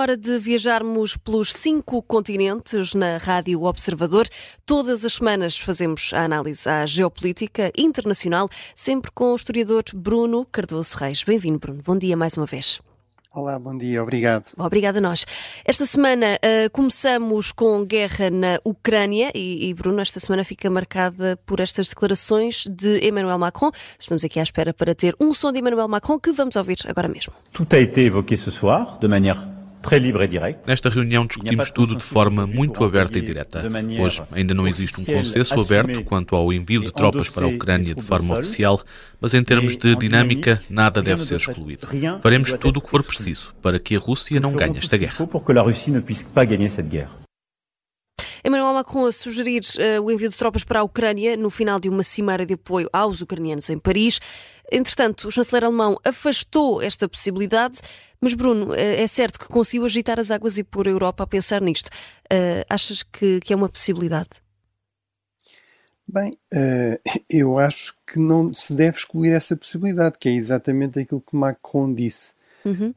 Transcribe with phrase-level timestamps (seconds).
[0.00, 4.26] hora de viajarmos pelos cinco continentes na Rádio Observador.
[4.64, 10.96] Todas as semanas fazemos a análise à geopolítica internacional, sempre com o historiador Bruno Cardoso
[10.96, 11.22] Reis.
[11.22, 11.82] Bem-vindo, Bruno.
[11.84, 12.80] Bom dia mais uma vez.
[13.34, 14.46] Olá, bom dia, obrigado.
[14.56, 15.26] Obrigada a nós.
[15.66, 21.38] Esta semana uh, começamos com guerra na Ucrânia e, e, Bruno, esta semana fica marcada
[21.44, 23.70] por estas declarações de Emmanuel Macron.
[23.98, 27.06] Estamos aqui à espera para ter um som de Emmanuel Macron que vamos ouvir agora
[27.06, 27.34] mesmo.
[27.52, 29.59] Tout a été évoqué ce soir de manière
[30.66, 33.62] Nesta reunião discutimos tudo de forma muito aberta e direta.
[34.00, 37.94] Hoje ainda não existe um consenso aberto quanto ao envio de tropas para a Ucrânia
[37.94, 38.80] de forma oficial,
[39.20, 41.88] mas em termos de dinâmica, nada deve ser excluído.
[42.20, 45.26] Faremos tudo o que for preciso para que a Rússia não ganhe esta guerra.
[48.44, 51.88] Emmanuel Macron a sugerir uh, o envio de tropas para a Ucrânia no final de
[51.88, 54.20] uma cimeira de apoio aos ucranianos em Paris.
[54.72, 57.78] Entretanto, o chanceler alemão afastou esta possibilidade,
[58.20, 61.26] mas Bruno, uh, é certo que conseguiu agitar as águas e pôr a Europa a
[61.26, 61.88] pensar nisto.
[62.32, 64.30] Uh, achas que, que, é uma possibilidade?
[66.12, 66.36] Bem,
[67.28, 71.94] eu acho que não se deve excluir essa possibilidade, que é exatamente aquilo que Macron
[71.94, 72.34] disse.
[72.64, 72.92] Uhum.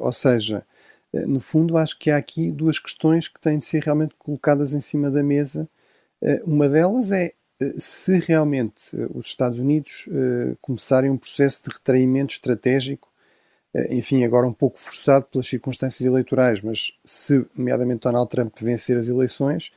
[0.00, 0.77] ou seja, eh,
[1.12, 4.80] no fundo, acho que há aqui duas questões que têm de ser realmente colocadas em
[4.80, 5.68] cima da mesa.
[6.22, 10.08] Eh, uma delas é eh, se realmente os Estados Unidos
[10.60, 13.08] começarem um processo de retraimento estratégico,
[13.90, 19.08] enfim, agora um pouco forçado pelas circunstâncias eleitorais, mas se, nomeadamente, Donald Trump vencer as
[19.08, 19.72] eleições,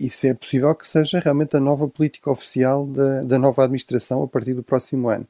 [0.00, 4.28] isso é possível que seja realmente a nova política oficial da, da nova administração a
[4.28, 5.28] partir do próximo ano.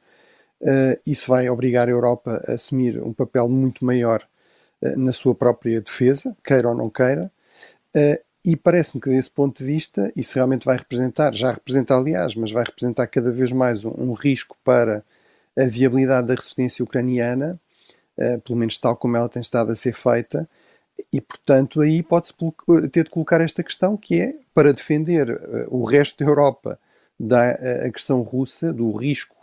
[1.05, 4.30] Isso vai obrigar a Europa a assumir um papel muito maior eh,
[4.97, 7.31] na sua própria defesa, queira ou não queira,
[7.95, 12.35] eh, e parece-me que desse ponto de vista isso realmente vai representar, já representa aliás,
[12.35, 15.03] mas vai representar cada vez mais um, um risco para
[15.57, 17.59] a viabilidade da resistência ucraniana,
[18.17, 20.49] eh, pelo menos tal como ela tem estado a ser feita,
[21.13, 22.33] e portanto aí pode-se
[22.91, 25.27] ter de colocar esta questão que é para defender
[25.69, 26.79] o resto da Europa
[27.19, 27.51] da
[27.85, 29.35] agressão russa, do risco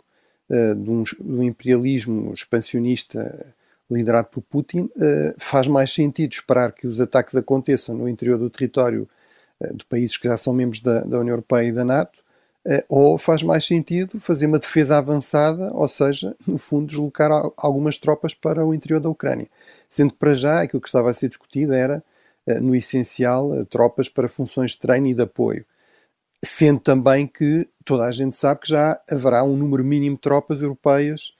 [0.49, 3.53] de um, do imperialismo expansionista
[3.89, 8.49] liderado por Putin, eh, faz mais sentido esperar que os ataques aconteçam no interior do
[8.49, 9.09] território
[9.59, 12.19] eh, de países que já são membros da, da União Europeia e da NATO,
[12.65, 17.97] eh, ou faz mais sentido fazer uma defesa avançada, ou seja, no fundo, deslocar algumas
[17.97, 19.47] tropas para o interior da Ucrânia.
[19.87, 22.03] Sendo que, para já, aquilo que estava a ser discutido era,
[22.61, 25.65] no essencial, tropas para funções de treino e de apoio.
[26.43, 30.61] Sendo também que toda a gente sabe que já haverá um número mínimo de tropas
[30.61, 31.33] europeias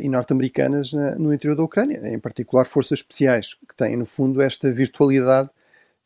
[0.00, 4.70] e norte-americanas no interior da Ucrânia, em particular forças especiais, que têm, no fundo, esta
[4.70, 5.48] virtualidade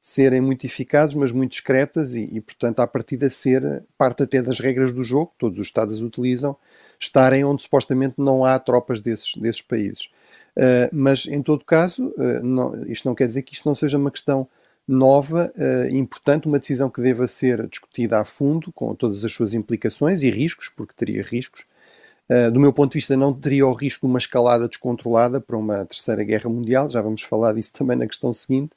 [0.04, 4.42] de serem muito eficazes, mas muito discretas e, e portanto, à partida ser parte até
[4.42, 6.56] das regras do jogo, todos os Estados as utilizam,
[7.00, 10.10] estarem onde supostamente não há tropas desses, desses países.
[10.56, 13.98] Uh, mas, em todo caso, uh, não, isto não quer dizer que isto não seja
[13.98, 14.46] uma questão
[14.86, 19.32] nova uh, e importante, uma decisão que deva ser discutida a fundo, com todas as
[19.32, 21.64] suas implicações e riscos, porque teria riscos,
[22.28, 25.56] Uh, do meu ponto de vista, não teria o risco de uma escalada descontrolada para
[25.56, 28.72] uma terceira guerra mundial, já vamos falar disso também na questão seguinte,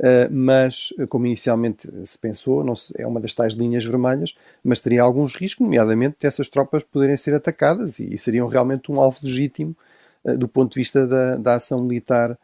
[0.00, 5.02] uh, mas, como inicialmente se pensou, se, é uma das tais linhas vermelhas, mas teria
[5.02, 9.20] alguns riscos, nomeadamente de essas tropas poderem ser atacadas e, e seriam realmente um alvo
[9.22, 9.76] legítimo
[10.24, 12.36] uh, do ponto de vista da, da ação militar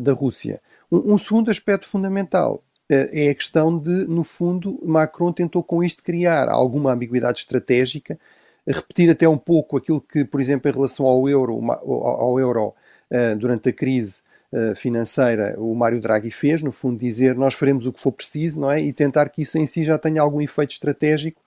[0.00, 0.62] da Rússia.
[0.90, 6.02] Um, um, segundo aspecto fundamental é a questão de, no fundo, Macron tentou com isto
[6.02, 8.18] criar alguma ambiguidade estratégica
[8.66, 12.74] repetir até um pouco aquilo que, por exemplo, em relação ao euro, ao euro
[13.10, 17.86] eh, durante a crise eh, financeira, o Mário Draghi fez, no fundo, dizer nós faremos
[17.86, 18.80] o que for preciso, não é?
[18.80, 21.40] E tentar que isso em si já tenha algum efeito estratégico,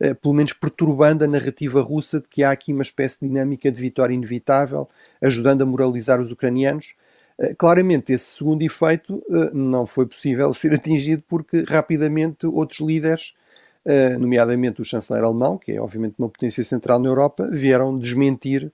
[0.00, 3.70] eh, pelo menos perturbando a narrativa russa de que há aqui uma espécie de dinâmica
[3.70, 4.88] de vitória inevitável,
[5.22, 6.94] ajudando a moralizar os ucranianos.
[7.56, 9.22] Claramente, esse segundo efeito
[9.54, 13.34] não foi possível ser atingido porque rapidamente outros líderes
[14.18, 18.70] nomeadamente o chanceler alemão, que é obviamente uma potência central na Europa, vieram desmentir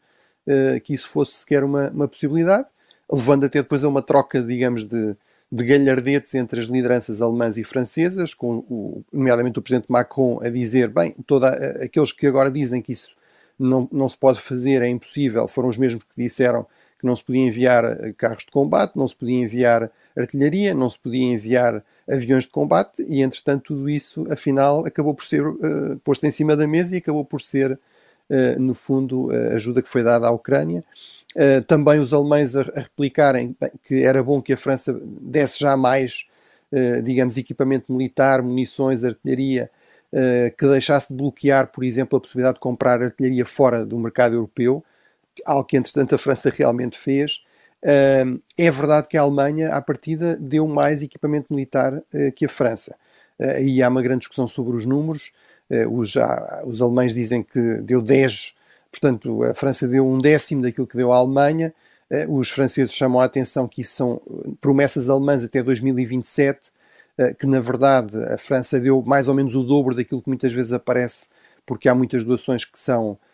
[0.47, 2.67] uh, que isso fosse sequer uma, uma, possibilidade,
[3.11, 5.17] levando até depois a uma troca, digamos, de,
[5.51, 10.49] de galhardetes entre as lideranças alemãs e francesas, com o, nomeadamente o presidente Macron a
[10.49, 11.51] dizer, bem, toda,
[11.83, 13.15] aqueles que agora dizem que isso
[13.59, 16.67] não, não se pode fazer, é impossível, foram os mesmos que disseram
[16.99, 20.89] que não se podia enviar eh, carros de combate, não se podia enviar artilharia, não
[20.89, 25.99] se podia enviar aviões de combate e, entretanto, tudo isso, afinal, acabou por ser uh,
[26.05, 29.89] posto em cima da mesa e acabou por ser, uh, no fundo, a ajuda que
[29.89, 30.85] foi dada à Ucrânia.
[31.35, 35.59] Uh, também os alemães a, a replicarem bem, que era bom que a França desse
[35.59, 36.27] já mais,
[37.05, 39.71] digamos, equipamento militar, munições, artilharia,
[40.59, 44.85] que deixasse de bloquear, por exemplo, a possibilidade de comprar artilharia fora do mercado europeu,
[45.45, 50.37] algo que, entretanto, a França realmente fez Uh, é verdade que a Alemanha, à partida,
[50.37, 52.97] deu mais equipamento militar uh, que a França.
[53.61, 55.31] E há uma grande discussão sobre os números.
[55.93, 58.55] Os, já, os, alemães dizem que deu 10,
[58.91, 61.75] portanto, a França deu um décimo daquilo que deu a Alemanha.
[62.31, 64.23] Os franceses chamam a atenção que isso são
[64.59, 66.73] promessas alemãs até 2027,
[67.39, 70.73] que na verdade a França deu mais ou menos o dobro daquilo que muitas vezes
[70.73, 71.29] aparece,
[71.67, 73.26] porque há muitas doações que são eh,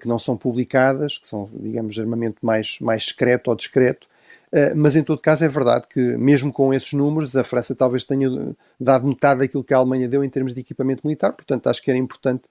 [0.00, 4.06] que não são publicadas, que são, digamos, armamento mais, mais secreto ou discreto,
[4.52, 8.04] eh, mas em todo caso é verdade que, mesmo com esses números, a França talvez
[8.04, 8.28] tenha
[8.78, 11.90] dado metade daquilo que a Alemanha deu em termos de equipamento militar, portanto acho que
[11.90, 12.42] era importante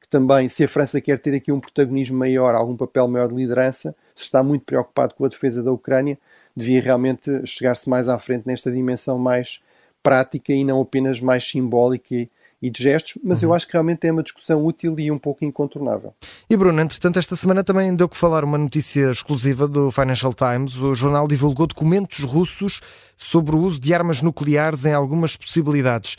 [0.00, 3.34] que também, se a França quer ter aqui um protagonismo maior, algum papel maior de
[3.34, 6.16] liderança, se está muito preocupado com a defesa da Ucrânia,
[6.56, 9.60] devia realmente chegar-se mais à frente nesta dimensão mais
[10.02, 13.48] prática e não apenas mais simbólica e, e de gestos, mas uhum.
[13.48, 16.12] eu acho que realmente é uma discussão útil e um pouco incontornável.
[16.50, 20.76] E Bruno, entretanto, esta semana também deu que falar uma notícia exclusiva do Financial Times.
[20.76, 22.80] O jornal divulgou documentos russos
[23.16, 26.16] sobre o uso de armas nucleares em algumas possibilidades.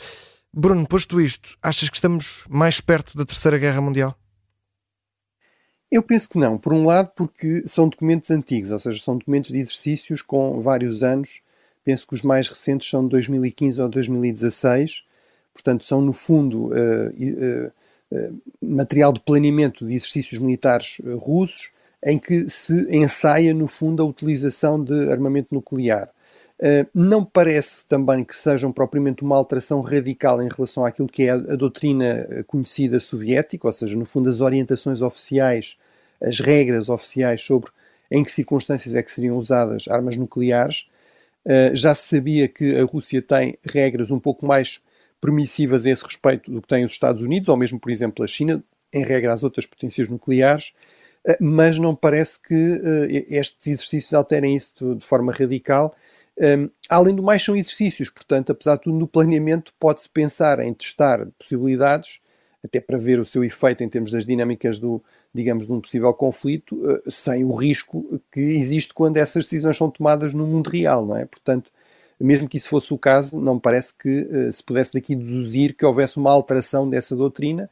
[0.52, 4.16] Bruno, posto isto, achas que estamos mais perto da Terceira Guerra Mundial?
[5.92, 6.56] Eu penso que não.
[6.56, 11.02] Por um lado, porque são documentos antigos, ou seja, são documentos de exercícios com vários
[11.02, 11.42] anos.
[11.84, 15.09] Penso que os mais recentes são de 2015 ou 2016
[15.52, 17.70] Portanto, são, no fundo, uh,
[18.12, 21.70] uh, material de planeamento de exercícios militares russos,
[22.04, 26.08] em que se ensaia, no fundo, a utilização de armamento nuclear.
[26.94, 31.36] Não parece também que sejam propriamente uma alteração radical em relação àquilo que é a,
[31.36, 35.76] doutrina conhecida soviética, ou seja, no fundo, as orientações oficiais,
[36.22, 37.70] as regras oficiais sobre
[38.10, 40.90] em que circunstâncias é que seriam usadas armas nucleares.
[41.72, 44.82] Já se sabia que a Rússia tem regras um pouco mais
[45.20, 48.26] permissivas a esse respeito do que têm os Estados Unidos, ou mesmo, por exemplo, a
[48.26, 48.62] China,
[48.92, 50.72] em regra as outras potências nucleares,
[51.26, 55.94] eh, mas não parece que uh, estes exercícios alterem isso de forma radical.
[56.38, 60.72] Ehm, além do mais, são exercícios, portanto, apesar de tudo, no planeamento pode-se pensar em
[60.72, 62.20] testar possibilidades,
[62.64, 65.02] até para ver o seu efeito em termos das dinâmicas do,
[65.34, 69.90] digamos, de um possível conflito, uh, sem o risco que existe quando essas decisões são
[69.90, 71.26] tomadas no mundo real, não é?
[71.26, 71.70] Portanto,
[72.20, 75.74] mesmo que isso fosse o caso, não me parece que uh, se pudesse daqui deduzir
[75.74, 77.70] que houvesse uma alteração dessa doutrina,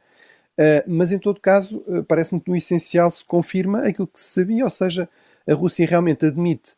[0.57, 4.33] uh, mas em todo caso, uh, parece-me que no essencial se confirma aquilo que se
[4.41, 5.07] sabia, ou seja,
[5.47, 6.77] a Rússia realmente admite,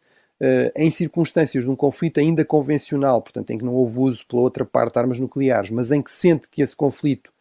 [0.76, 4.66] em circunstâncias de um conflito ainda convencional, portanto, em que não houve uso pela outra
[4.66, 7.32] parte de armas nucleares, mas em que sente que esse conflito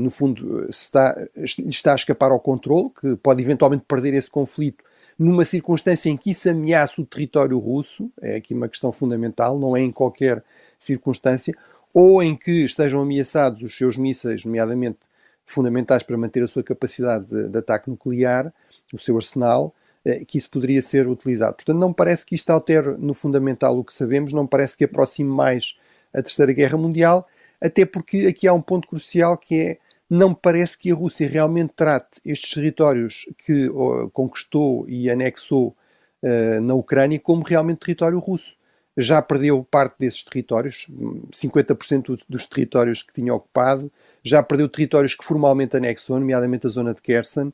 [0.00, 4.82] no fundo, está, está a escapar ao controle, que pode eventualmente perder esse conflito
[5.18, 9.76] numa circunstância em que isso ameaça o território russo, é aqui uma questão fundamental, não
[9.76, 10.42] é em qualquer
[10.78, 11.54] circunstância,
[11.92, 14.98] ou em que estejam ameaçados os seus mísseis, nomeadamente
[15.44, 18.52] fundamentais para manter a sua capacidade de, de ataque nuclear,
[18.92, 19.74] o seu arsenal,
[20.04, 21.54] eh, que isso poderia ser utilizado.
[21.56, 25.30] Portanto, não parece que isto altere no fundamental o que sabemos, não parece que aproxime
[25.30, 25.78] mais
[26.12, 27.28] a Terceira Guerra Mundial,
[27.60, 29.78] até porque aqui há um ponto crucial que é
[30.14, 33.70] não parece que a Rússia realmente trate estes territórios que
[34.12, 35.74] conquistou e anexou
[36.22, 38.54] uh, na Ucrânia como realmente território russo.
[38.94, 40.86] Já perdeu parte desses territórios,
[41.32, 43.90] 50% dos territórios que tinha ocupado,
[44.22, 47.46] já perdeu territórios que formalmente anexou, nomeadamente a zona de Kherson,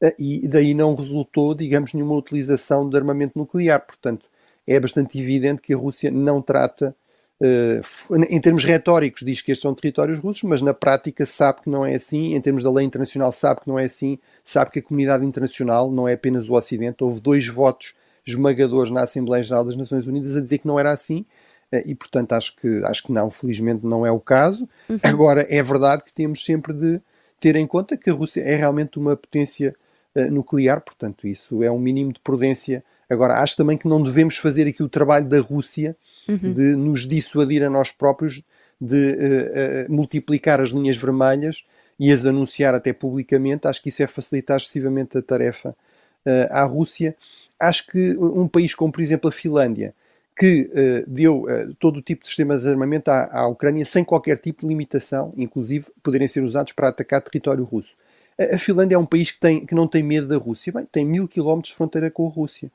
[0.00, 3.84] uh, e daí não resultou, digamos, nenhuma utilização de armamento nuclear.
[3.84, 4.30] Portanto,
[4.68, 6.94] é bastante evidente que a Rússia não trata
[7.40, 11.84] em termos retóricos diz que estes são territórios russos, mas na prática sabe que não
[11.84, 14.82] é assim, em termos da lei internacional sabe que não é assim, sabe que a
[14.82, 17.94] comunidade internacional não é apenas o Ocidente, houve dois votos
[18.26, 21.26] esmagadores na Assembleia Geral das Nações Unidas a dizer que não era assim,
[21.72, 24.68] uh, e portanto acho que, acho que não, felizmente não é o caso.
[24.88, 24.98] Uhum.
[25.02, 27.00] Agora, é verdade que temos sempre de
[27.40, 29.74] ter em conta que a Rússia é realmente uma potência
[30.14, 32.82] uh, nuclear, portanto isso é um mínimo de prudência.
[33.10, 35.96] Agora, acho também que não devemos fazer aqui o trabalho da Rússia
[36.28, 36.52] uhum.
[36.52, 38.42] de nos dissuadir a nós próprios
[38.80, 41.64] de uh, uh, multiplicar as linhas vermelhas
[41.98, 43.66] e as anunciar até publicamente.
[43.66, 47.16] Acho que isso é facilitar excessivamente a tarefa uh, à Rússia.
[47.58, 49.94] Acho que um país como, por exemplo, a Finlândia,
[50.36, 50.68] que
[51.06, 51.46] deu
[51.78, 55.32] todo o tipo de sistemas de armamento à, à, Ucrânia sem qualquer tipo de limitação,
[55.36, 57.94] inclusive poderem ser usados para atacar território russo.
[58.36, 60.72] A, Finlândia é um país que, tem, que não tem medo da Rússia.
[60.72, 62.68] Bem, tem mil quilómetros de fronteira com a Rússia.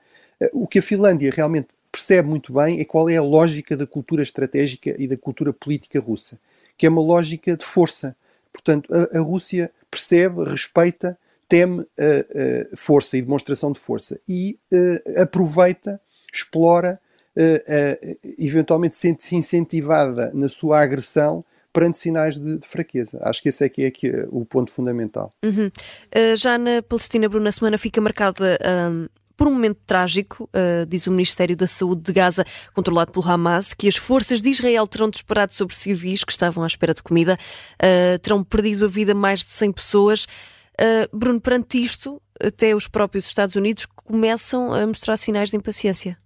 [0.54, 4.24] O que a Finlândia realmente percebe muito bem é qual é a lógica da cultura
[4.24, 6.40] estratégica e da cultura política russa,
[6.78, 8.16] que é uma lógica de força.
[8.52, 11.18] Portanto, a, a Rússia percebe, respeita,
[11.48, 16.00] teme a, a, força e demonstração de força e uh, aproveita,
[16.32, 17.00] explora,
[17.36, 21.44] uh, uh, eventualmente sente-se incentivada na sua agressão
[21.74, 23.20] perante sinais de, de, fraqueza.
[23.22, 25.34] Acho que esse é que é, que é o ponto fundamental.
[25.44, 25.72] Uhum.
[26.36, 28.60] já na Palestina, Bruno, na semana fica marcada
[29.40, 32.44] por um momento trágico, uh, diz o Ministério da Saúde de Gaza,
[32.74, 36.68] controlado pelo Hamas, que as forças de Israel terão disparado sobre civis que estavam à
[36.68, 37.40] espera de comida,
[37.76, 40.26] uh, terão perdido a vida mais de 100 pessoas.
[40.76, 46.18] Uh, Bruno, perante isto, até os próprios Estados Unidos começam a mostrar sinais de impaciência.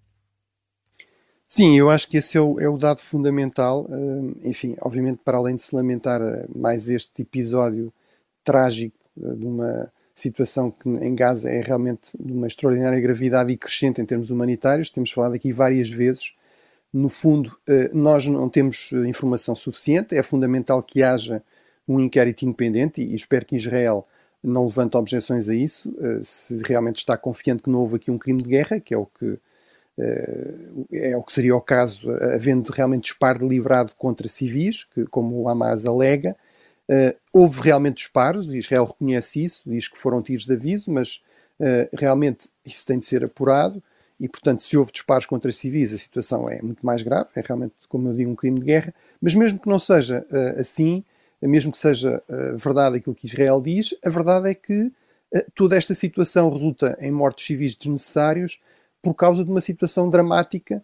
[1.47, 3.87] Sim, eu acho que esse é o, é o dado fundamental.
[4.43, 6.19] Enfim, obviamente, para além de se lamentar
[6.55, 7.93] mais este episódio
[8.43, 14.01] trágico de uma situação que em Gaza é realmente de uma extraordinária gravidade e crescente
[14.01, 16.35] em termos humanitários, temos falado aqui várias vezes.
[16.91, 21.41] No fundo, uh, nós não temos informação suficiente, é fundamental que haja
[21.87, 24.07] um inquérito independente e espero que Israel
[24.43, 28.43] não levante objeções a isso, se realmente está confiante que não houve aqui um crime
[28.43, 29.39] de guerra, que é o que
[29.97, 30.55] eh,
[30.91, 35.47] é o que seria o caso, havendo realmente disparo deliberado contra civis, que, como o
[35.49, 36.35] Hamas alega.
[36.89, 41.23] Uh, houve realmente disparos, Israel reconhece isso, diz que foram tiros de aviso, mas
[41.59, 43.81] uh, realmente isso tem de ser apurado
[44.19, 47.73] e, portanto, se houve disparos contra civis, a situação é muito mais grave, é realmente,
[47.87, 48.93] como eu digo, um crime de guerra.
[49.21, 51.03] Mas mesmo que não seja uh, assim,
[51.41, 52.23] mesmo que seja
[52.55, 54.89] verdade aquilo que Israel diz, a verdade é que
[55.53, 58.61] toda esta situação resulta em mortes civis desnecessários
[59.01, 60.81] por causa de uma situação dramática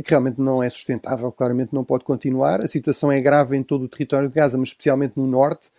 [0.00, 2.60] que realmente não é sustentável, claramente não pode continuar.
[2.62, 5.70] A situação é grave em todo o território de Gaza, mas especialmente no norte,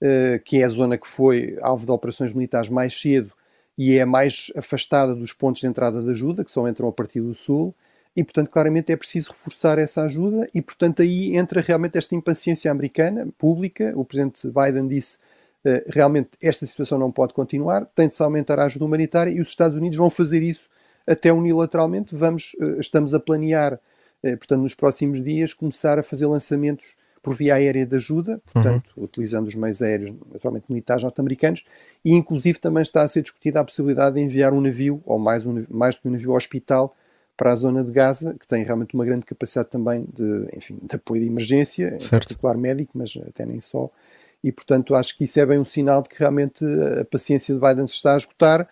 [0.00, 3.32] eh, que é a zona que foi alvo de operações militares mais cedo
[3.78, 7.20] e é mais afastada dos pontos de entrada de ajuda, que só entram a partir
[7.20, 7.74] do sul.
[8.14, 12.70] E, portanto, claramente é preciso reforçar essa ajuda, e, portanto, aí entra realmente esta impaciência
[12.70, 13.92] americana, pública.
[13.96, 15.16] O presidente Biden disse
[15.64, 19.40] uh, realmente esta situação não pode continuar, tem de se aumentar a ajuda humanitária, e
[19.40, 20.68] os Estados Unidos vão fazer isso
[21.06, 23.78] até unilateralmente vamos, eh, estamos a planear,
[24.22, 28.90] eh, portanto, nos próximos dias, começar a fazer lançamentos por via aérea de ajuda, portanto,
[28.96, 29.04] uhum.
[29.04, 31.64] utilizando os meios aéreos, naturalmente militares norte-americanos,
[32.04, 35.46] e inclusive também está a ser discutida a possibilidade de enviar um navio, ou mais,
[35.46, 36.96] um, mais do que um navio hospital,
[37.36, 40.94] para a zona de Gaza, que tem realmente uma grande capacidade também de, enfim, de
[40.94, 42.06] apoio de emergência, certo.
[42.06, 43.90] em particular médico, mas até nem só.
[44.44, 46.64] E, portanto, acho que isso é bem um sinal de que realmente
[47.00, 48.68] a paciência de Biden se está a esgotar.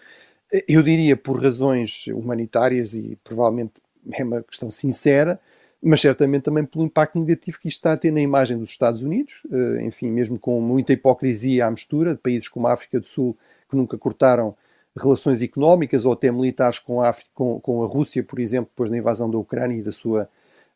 [0.66, 3.74] Eu diria por razões humanitárias e provavelmente
[4.12, 5.38] é uma questão sincera,
[5.82, 9.02] mas certamente também pelo impacto negativo que isto está a ter na imagem dos Estados
[9.02, 13.06] Unidos, eh, enfim, mesmo com muita hipocrisia à mistura de países como a África do
[13.06, 13.36] Sul,
[13.68, 14.54] que nunca cortaram
[14.96, 18.90] relações económicas ou até militares com a, África, com, com a Rússia, por exemplo, depois
[18.90, 20.28] da invasão da Ucrânia e da sua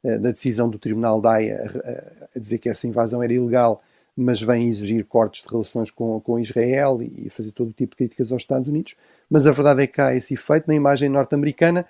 [0.04, 3.82] eh, da decisão do Tribunal da Haia a dizer que essa invasão era ilegal
[4.16, 7.96] mas vem exigir cortes de relações com, com Israel e fazer todo o tipo de
[7.96, 8.94] críticas aos Estados Unidos.
[9.28, 11.84] Mas a verdade é que há esse efeito na imagem norte-americana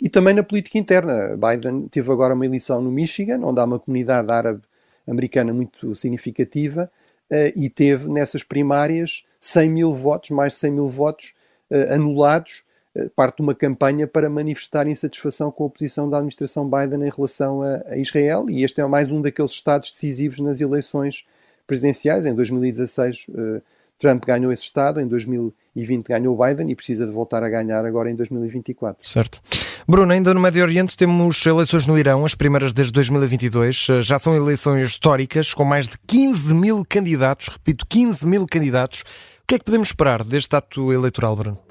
[0.00, 1.36] e também na política interna.
[1.36, 4.60] Biden teve agora uma eleição no Michigan, onde há uma comunidade árabe
[5.06, 6.90] americana muito significativa,
[7.30, 11.34] uh, e teve nessas primárias 100 mil votos, mais de 100 mil votos
[11.70, 12.62] uh, anulados,
[12.94, 17.10] uh, parte de uma campanha para manifestar insatisfação com a posição da administração Biden em
[17.10, 21.26] relação a Israel, e este é mais um daqueles estados decisivos nas eleições
[21.70, 22.26] presidenciais.
[22.26, 23.62] Em 2016, uh, eh,
[23.96, 28.10] Trump ganhou esse Estado, em 2020 ganhou Biden e precisa de voltar a ganhar agora
[28.10, 29.08] em 2024.
[29.08, 29.40] Certo.
[29.86, 33.86] Bruno, ainda no Médio Oriente temos eleições no Irão, as primeiras desde 2022.
[33.88, 39.02] Eh, já são eleições históricas, com mais de 15 mil candidatos, repito, 15 mil candidatos.
[39.42, 41.69] O que é que podemos esperar deste ato eleitoral, Bruno?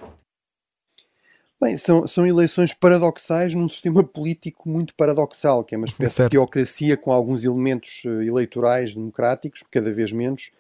[1.62, 6.32] Bem, são, são eleições paradoxais num sistema político muito paradoxal, que é uma espécie certo.
[6.32, 10.52] de teocracia com alguns elementos eh, eleitorais democráticos, cada vez menos,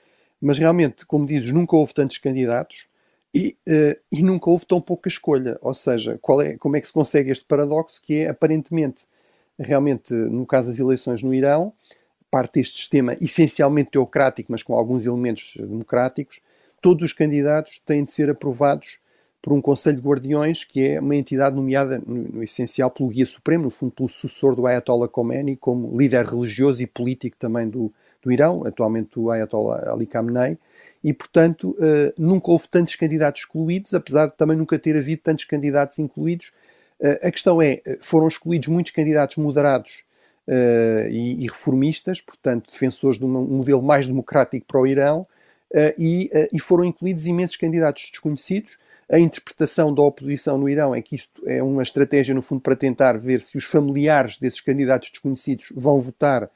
[0.41, 2.87] mas realmente, como dizes, nunca houve tantos candidatos
[3.33, 5.57] e, uh, e nunca houve tão pouca escolha.
[5.61, 9.05] Ou seja, qual é, como é que se consegue este paradoxo que é, aparentemente,
[9.57, 11.71] realmente, no caso das eleições no Irão,
[12.29, 16.41] parte deste sistema essencialmente teocrático, mas com alguns elementos democráticos,
[16.81, 18.99] todos os candidatos têm de ser aprovados
[19.41, 23.25] por um Conselho de Guardiões, que é uma entidade nomeada, no, no, essencial, pelo Guia
[23.25, 27.91] Supremo, no fundo, pelo sucessor do Ayatollah Khomeini, como líder religioso e político também do,
[28.21, 30.57] do Irão, atualmente o Ayatollah Ali Khamenei,
[31.03, 35.45] e, portanto, uh, nunca houve tantos candidatos excluídos, apesar de também nunca ter havido tantos
[35.45, 36.51] candidatos incluídos.
[36.99, 40.03] Uh, a questão é, eh, foram escolhidos muitos candidatos moderados
[40.45, 45.25] uh, e, e, reformistas, portanto, defensores de um modelo mais democrático para o Irão,
[45.99, 48.79] e, e foram incluídos imensos candidatos desconhecidos,
[49.11, 52.75] a interpretação da oposição no Irão é que isto é uma estratégia, no fundo, para
[52.75, 56.49] tentar ver se os familiares desses candidatos desconhecidos vão votar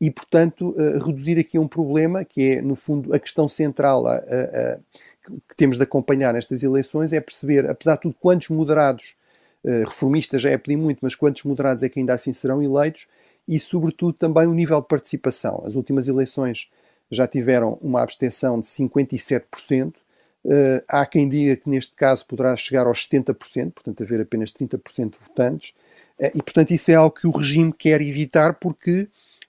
[0.00, 4.14] e, portanto, uh, reduzir aqui um problema que é, no fundo, a questão central a,
[4.14, 4.78] a, a,
[5.22, 9.14] que temos de acompanhar nestas eleições é perceber, apesar de tudo, quantos moderados,
[9.62, 13.06] uh, reformistas já é pedir muito, mas quantos moderados é que ainda assim serão eleitos
[13.46, 15.62] e, sobretudo, também o nível de participação.
[15.64, 16.68] As últimas eleições
[17.08, 19.94] já tiveram uma abstenção de 57%,
[20.44, 25.12] Uh, há quem diga que neste caso poderá chegar aos 70%, portanto haver apenas 30%
[25.12, 25.70] de votantes,
[26.18, 29.02] uh, e portanto isso é algo que o regime quer evitar porque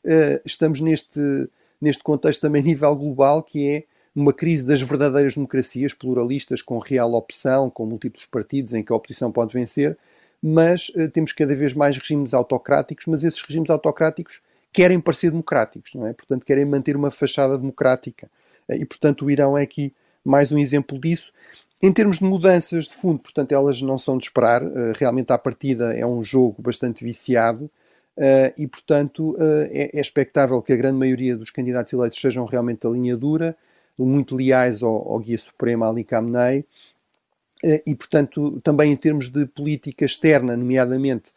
[0.06, 1.50] uh, estamos neste,
[1.82, 3.84] neste contexto também a nível global, que é
[4.16, 8.96] uma crise das verdadeiras democracias pluralistas, com real opção, com múltiplos partidos em que a
[8.96, 9.98] oposição pode vencer,
[10.40, 16.06] mas temos cada vez mais regimes autocráticos, mas esses regimes autocráticos querem parecer democráticos, não
[16.06, 16.14] é?
[16.14, 18.30] Portanto, querem manter uma fachada democrática.
[18.70, 19.92] E, portanto, o Irão é aqui
[20.24, 21.32] mais um exemplo disso.
[21.82, 24.64] Em termos de mudanças de fundo, portanto, elas não são de esperar.
[24.64, 27.66] Uh, realmente, à partida, é um jogo bastante viciado
[28.18, 32.46] uh, e, portanto, uh, é, é, expectável que a grande maioria dos candidatos eleitos sejam
[32.46, 33.54] realmente da linha dura,
[34.00, 36.66] muito leais ao, ao Guia Supremo Ali Khamenei.
[37.86, 41.32] e, portanto, também em termos de política externa, nomeadamente,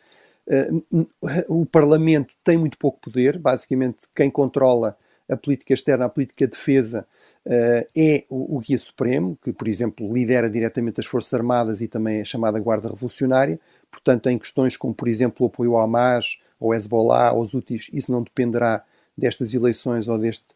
[1.48, 3.38] o Parlamento tem muito pouco poder.
[3.38, 4.96] Basicamente, quem controla
[5.28, 7.06] a política externa, a política de defesa,
[7.96, 12.24] é o, Guia Supremo, que, por exemplo, lidera diretamente as Forças Armadas e também a
[12.24, 13.60] chamada Guarda Revolucionária.
[13.90, 18.10] Portanto, em questões como, por exemplo, o apoio ao Hamas, ao Hezbollah, aos Houthis, isso
[18.10, 18.82] não dependerá
[19.16, 20.46] destas eleições ou deste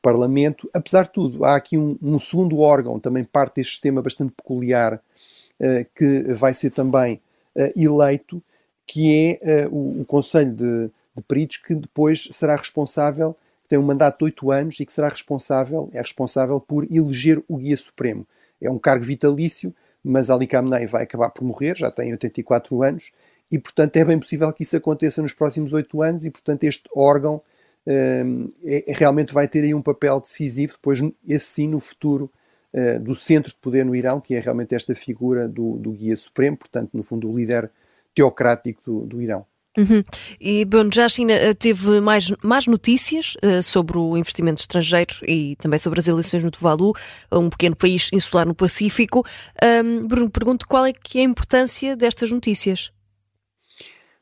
[0.00, 0.70] Parlamento.
[0.72, 4.94] Apesar de tudo, há aqui um, um segundo órgão, também parte deste sistema bastante peculiar,
[4.94, 7.20] uh, que vai ser também
[7.56, 8.42] uh, eleito,
[8.86, 10.90] que é o, Conselho de
[11.26, 13.36] Peritos, que depois será responsável
[13.68, 17.58] tem um mandato de oito anos e que será responsável, é responsável por eleger o
[17.58, 18.26] Guia Supremo.
[18.60, 23.12] É um cargo vitalício, mas Ali Khamenei vai acabar por morrer, já tem 84 anos,
[23.50, 26.88] e portanto é bem possível que isso aconteça nos próximos oito anos, e portanto este
[26.94, 27.40] órgão
[27.86, 32.30] um, é, é, realmente vai ter aí um papel decisivo, depois esse sim no futuro
[32.72, 36.16] uh, do centro de poder no Irão, que é realmente esta figura do, do Guia
[36.16, 37.70] Supremo, portanto no fundo o líder
[38.14, 39.46] teocrático do, do Irão.
[39.78, 40.02] Uhum.
[40.40, 45.14] E bom, já a China eh, teve mais, mais notícias uh, sobre o investimento estrangeiro
[45.22, 46.92] e também sobre as eleições no Tuvalu,
[47.30, 49.24] um pequeno país insular no Pacífico.
[49.62, 52.90] Um, Bruno, pergunto qual é que é a importância destas notícias?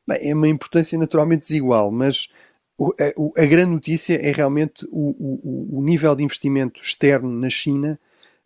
[0.07, 2.29] Bem, é uma importância naturalmente desigual, mas
[2.77, 7.49] o, a, a, grande notícia é realmente o, o, o, nível de investimento externo na
[7.49, 7.99] China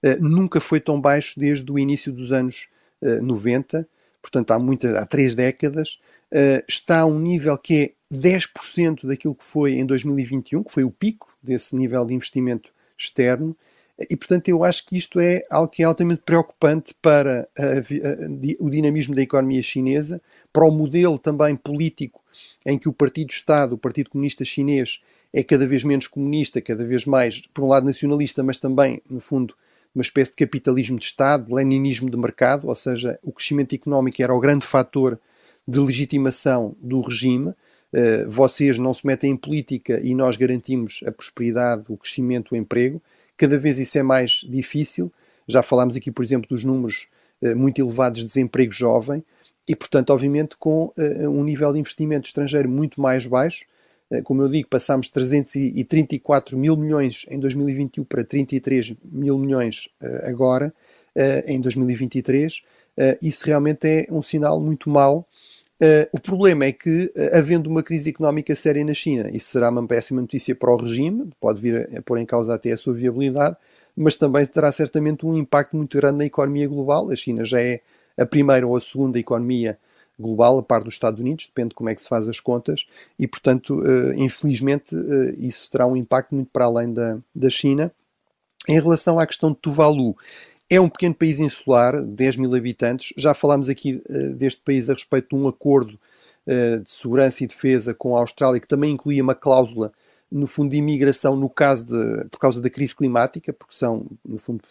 [0.05, 2.69] uh, nunca foi tão baixo desde o início dos anos
[3.03, 3.85] uh, 90
[4.21, 6.01] portanto há, muita, há três décadas,
[6.33, 10.85] uh, está a um nível que é 10% daquilo que foi em 2021, que foi
[10.85, 13.57] o pico desse nível de investimento externo,
[14.09, 18.59] e portanto eu acho que isto é algo que é altamente preocupante para a, a,
[18.59, 22.21] o dinamismo da economia chinesa, para o modelo também político
[22.65, 27.05] em que o Partido-Estado, o Partido Comunista Chinês, é cada vez menos comunista, cada vez
[27.05, 29.55] mais, por um lado, nacionalista, mas também, no fundo,
[29.95, 34.35] uma espécie de capitalismo de Estado, leninismo de mercado, ou seja, o crescimento económico era
[34.35, 35.19] o grande fator
[35.67, 37.51] de legitimação do regime.
[37.93, 42.57] Uh, vocês não se metem em política e nós garantimos a prosperidade, o crescimento, o
[42.57, 43.03] emprego.
[43.37, 45.13] Cada vez isso é mais difícil.
[45.47, 47.09] Já falámos aqui, por exemplo, dos números
[47.43, 49.25] uh, muito elevados de desemprego jovem
[49.67, 53.65] e, portanto, obviamente, com uh, um nível de investimento estrangeiro muito mais baixo,
[54.11, 59.89] eh, como eu digo, passámos de 334 mil milhões em 2021 para 33 mil milhões
[60.03, 60.75] eh, agora,
[61.15, 62.63] eh, em 2023.
[63.23, 65.27] Isso realmente é um sinal muito mau.
[66.13, 70.21] O problema é que, havendo uma crise económica séria na China, isso será uma péssima
[70.21, 73.57] notícia para o regime, pode vir a pôr em causa até a sua viabilidade,
[73.97, 77.11] mas também terá certamente um impacto muito grande na economia global.
[77.11, 77.81] A China já é
[78.19, 79.79] a primeira ou a segunda economia
[80.19, 82.87] global, a par dos Estados Unidos, depende de como é que se faz as contas,
[83.19, 87.91] e portanto, uh, infelizmente, uh, isso terá um impacto muito para além da, da China.
[88.69, 90.15] Em relação à questão de Tuvalu,
[90.71, 93.13] é um pequeno país insular, 10 mil habitantes.
[93.17, 95.99] Já falámos aqui uh, deste país a respeito de um acordo
[96.83, 99.93] de segurança e defesa com a Austrália, que também incluía uma cláusula
[100.31, 104.39] no fundo de imigração no caso de, por causa da crise climática, porque são, no
[104.39, 104.63] fundo,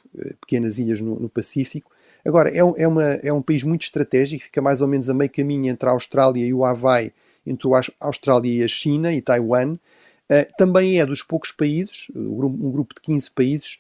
[0.41, 1.91] pequenas ilhas no, no Pacífico.
[2.25, 5.13] Agora, é um, é, uma, é um país muito estratégico, fica mais ou menos a
[5.13, 7.11] meio caminho entre a Austrália e o Havaí,
[7.45, 9.73] entre a Austrália e a China e Taiwan.
[9.73, 13.79] Uh, também é dos poucos países, um grupo de 15 países,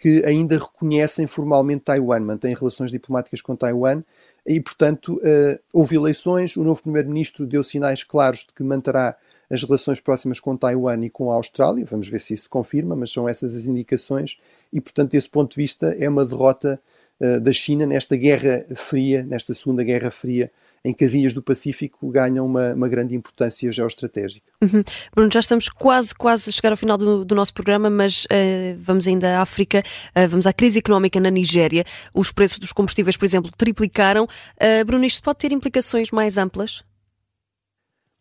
[0.00, 4.02] que ainda reconhecem formalmente Taiwan, mantêm relações diplomáticas com Taiwan
[4.46, 6.56] e, portanto, uh, houve eleições.
[6.56, 9.14] O novo primeiro-ministro deu sinais claros de que manterá
[9.50, 11.84] as relações próximas com Taiwan e com a Austrália.
[11.84, 14.40] Vamos ver se isso confirma, mas são essas as indicações.
[14.72, 16.80] E, portanto, desse ponto de vista, é uma derrota
[17.20, 20.50] uh, da China nesta guerra fria, nesta segunda guerra fria
[20.84, 24.50] em que as ilhas do Pacífico ganham uma, uma grande importância geoestratégica.
[24.62, 24.82] Uhum.
[25.14, 28.78] Bruno, já estamos quase, quase a chegar ao final do, do nosso programa, mas uh,
[28.78, 29.82] vamos ainda à África,
[30.16, 31.84] uh, vamos à crise económica na Nigéria.
[32.14, 34.24] Os preços dos combustíveis, por exemplo, triplicaram.
[34.24, 36.82] Uh, Bruno, isto pode ter implicações mais amplas?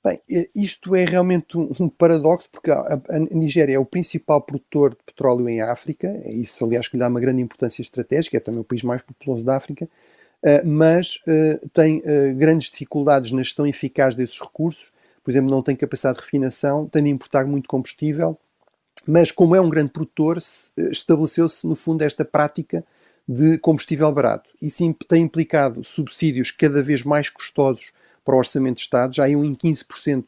[0.04, 0.18] Bem,
[0.56, 5.60] isto é realmente um, paradoxo, porque a, Nigéria é o principal produtor de petróleo em
[5.60, 8.82] África, é isso, aliás, que lhe dá uma grande importância estratégica, é também o país
[8.82, 9.90] mais populoso da África,
[10.66, 15.76] mas uh, tem uh, grandes dificuldades na gestão eficaz desses recursos, por exemplo, não tem
[15.76, 18.38] capacidade de refinação, tem de importar muito combustível,
[19.06, 20.38] mas como é um grande produtor,
[20.78, 22.84] estabeleceu-se, no fundo, esta prática
[23.28, 24.50] de combustível barato.
[24.62, 27.92] Isso tem implicado subsídios cada vez mais custosos
[28.26, 30.26] para o Orçamento de Estado, já iam em 15%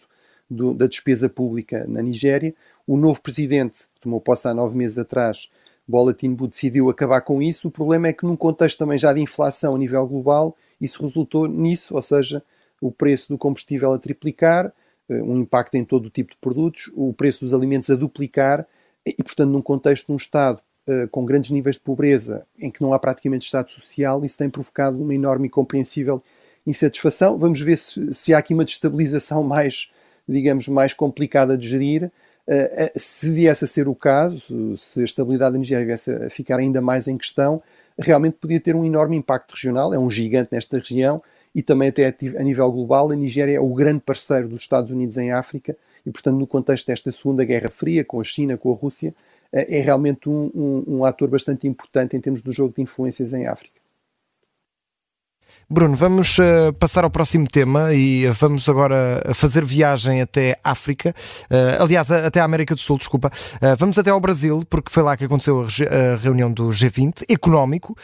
[0.50, 2.54] do, da despesa pública na Nigéria.
[2.86, 5.50] O novo presidente, que tomou posse há nove meses atrás,
[5.88, 7.67] Bola Tinubu, decidiu acabar com isso.
[7.67, 11.48] O problema é que, num contexto também já de inflação a nível global, isso resultou
[11.48, 12.44] nisso, ou seja,
[12.80, 14.74] o preço do combustível a triplicar,
[15.10, 18.65] eh, um impacto em todo o tipo de produtos, o preço dos alimentos a duplicar,
[19.06, 22.82] e, portanto, num contexto de um Estado uh, com grandes níveis de pobreza, em que
[22.82, 26.22] não há praticamente Estado social, isso tem provocado uma enorme e compreensível
[26.65, 27.38] insatisfação.
[27.38, 29.91] Vamos ver se, se há aqui uma destabilização mais,
[30.28, 32.12] digamos, mais complicada de gerir.
[32.47, 36.60] Uh, se viesse a ser o caso, se a estabilidade da Nigéria viesse a ficar
[36.60, 37.62] ainda mais em questão,
[37.97, 39.93] realmente podia ter um enorme impacto regional.
[39.93, 41.21] É um gigante nesta região
[41.54, 43.12] e também até a nível global.
[43.12, 45.75] A Nigéria é o grande parceiro dos Estados Unidos em África
[46.06, 49.13] e, portanto, no contexto desta Segunda Guerra Fria, com a China, com a Rússia,
[49.51, 53.47] é realmente um, um, um ator bastante importante em termos do jogo de influências em
[53.47, 53.81] África.
[55.71, 61.15] Bruno, vamos uh, passar ao próximo tema e vamos agora fazer viagem até África,
[61.49, 63.31] uh, aliás, até a América do Sul, desculpa.
[63.55, 67.23] Uh, vamos até ao Brasil, porque foi lá que aconteceu a, a reunião do G20
[67.29, 67.95] económico,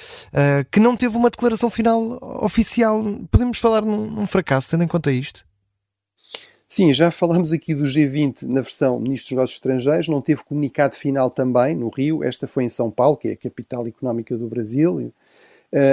[0.71, 3.03] que não teve uma declaração final oficial.
[3.30, 5.45] Podemos falar num, num fracasso, tendo em conta isto?
[6.69, 10.95] Sim, já falamos aqui do G20 na versão Ministros dos Negócios Estrangeiros, não teve comunicado
[10.95, 14.47] final também no Rio, esta foi em São Paulo, que é a capital económica do
[14.47, 15.13] Brasil,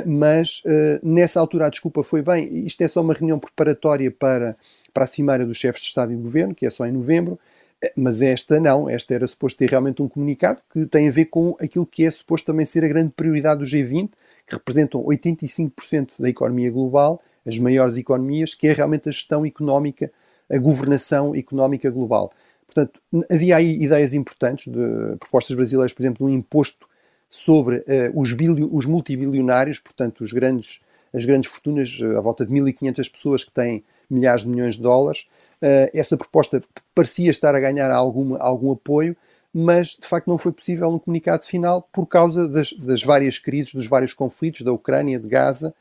[0.07, 4.57] mas uh, nessa altura a desculpa foi bem, isto é só uma reunião preparatória para,
[4.93, 7.33] para a Cimeira dos Chefes de Estado e de Governo, que é só em novembro,
[7.35, 11.27] uh, mas esta não, esta era suposto ter realmente um comunicado que tem a ver
[11.27, 14.11] com aquilo que é suposto também ser a grande prioridade do G20,
[14.47, 20.11] que representam 85% da economia global, as maiores economias, que é realmente a gestão económica,
[20.51, 22.33] a governação económica global.
[22.67, 26.87] Portanto, havia aí ideias importantes de propostas brasileiras, por exemplo, um imposto
[27.35, 27.83] sobre uh,
[28.15, 33.11] os, bilio, os multibilionários, portanto, os grandes, as grandes fortunas, uh, à volta de 1.500
[33.11, 35.27] pessoas que têm milhares de milhões de dólares.
[35.61, 36.63] Uh, essa proposta
[36.95, 39.17] parecia estar a ganhar algum, algum apoio,
[39.53, 43.75] mas de facto não foi possível no comunicado final por causa das, das várias crises,
[43.75, 45.75] dos vários conflitos da Ucrânia, de Gaza.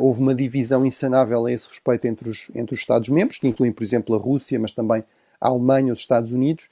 [0.00, 3.84] houve uma divisão insanável a esse respeito entre os, entre os Estados-membros, que incluem, por
[3.84, 5.02] exemplo, a Rússia, mas também
[5.40, 6.68] a Alemanha, os Estados Unidos,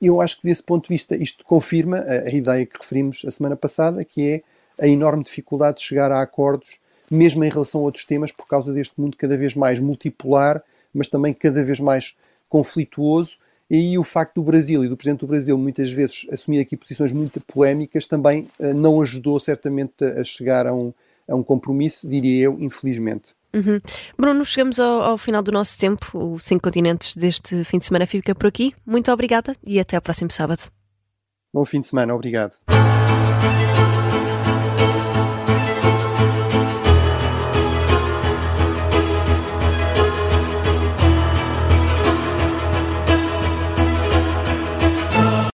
[0.00, 3.56] eu acho que desse ponto de vista isto confirma a, ideia que referimos a semana
[3.56, 4.42] passada, que é
[4.84, 8.72] a enorme dificuldade de chegar a acordos, mesmo em relação a outros temas, por causa
[8.72, 12.16] deste mundo cada vez mais multipolar, mas também cada vez mais
[12.48, 13.36] conflituoso.
[13.70, 16.76] E aí o facto do Brasil e do Presidente do Brasil muitas vezes assumir aqui
[16.76, 20.92] posições muito polémicas também uh, não ajudou certamente a chegar a um,
[21.28, 23.34] a um compromisso, diria eu, infelizmente.
[23.54, 23.80] Uhum.
[24.18, 26.18] Bruno, chegamos ao, ao, final do nosso tempo.
[26.18, 28.74] O Cinco Continentes deste fim de semana fica por aqui.
[28.86, 30.62] Muito obrigada e até ao próximo sábado.
[31.52, 32.56] Bom fim de semana, obrigado.